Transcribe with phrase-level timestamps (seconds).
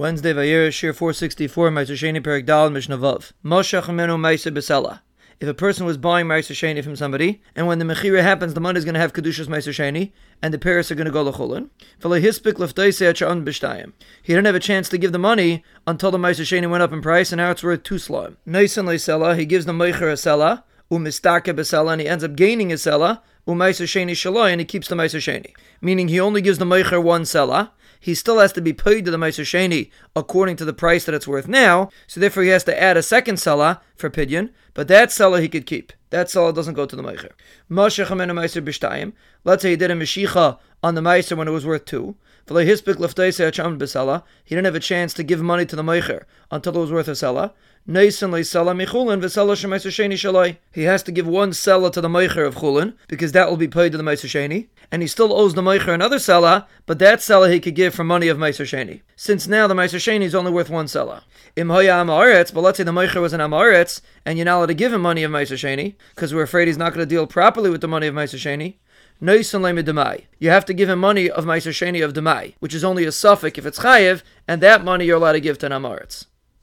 [0.00, 3.32] Wednesday Vayera Shir 464 Meiser Sheni Perik Dal Mishnah Vav.
[3.44, 5.00] Moshach Menu Meiser Besela.
[5.40, 8.62] If a person was buying Meiser Sheni from somebody, and when the Mechira happens, the
[8.62, 11.22] money is going to have Kedushas Meiser Sheni, and the peiros are going to go
[11.22, 11.68] Lechulin.
[14.22, 16.94] He didn't have a chance to give the money until the Meiser Sheni went up
[16.94, 18.38] in price, and now it's worth two slime.
[18.46, 22.72] Nisan Sela, he gives the Meicher a Sela, umishtaker besela, and he ends up gaining
[22.72, 25.52] a sela, umaiser sheni shaloi, and he keeps the meiser sheni.
[25.80, 27.70] Meaning he only gives the meicher one sela.
[28.00, 31.28] He still has to be paid to the meiser according to the price that it's
[31.28, 31.90] worth now.
[32.06, 35.48] So therefore he has to add a second sela for pidyon, but that sela he
[35.48, 35.92] could keep.
[36.08, 37.32] That sela doesn't go to the meicher.
[39.44, 42.14] Let's say he did a meshicha on the meiser when it was worth two.
[42.48, 47.08] He didn't have a chance to give money to the meicher until it was worth
[47.08, 47.52] a sela.
[47.86, 47.94] He
[50.82, 53.92] has to give one sela to the Meicher of Chulin, because that will be paid
[53.92, 57.50] to the Meiser Sheni, and he still owes the Meicher another sela, but that sela
[57.50, 59.00] he could give for money of Meiser Sheni.
[59.16, 60.88] Since now the Meiser Sheni is only worth one
[61.88, 64.92] Amaretz, but let's say the Meicher was an Amaretz, and you're not allowed to give
[64.92, 67.80] him money of Meiser Sheni, because we're afraid he's not going to deal properly with
[67.80, 68.76] the money of Meiser Sheni.
[69.20, 73.08] You have to give him money of Meiser Sheni of Demai, which is only a
[73.08, 76.26] safek if it's chayiv, and that money you're allowed to give to an Amaretz.